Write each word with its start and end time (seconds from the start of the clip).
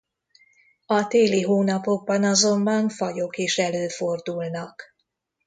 A 0.85 1.07
téli 1.07 1.41
hónapokban 1.41 2.23
azonban 2.23 2.89
fagyok 2.89 3.37
is 3.37 3.57
előfordulnak. 3.57 4.83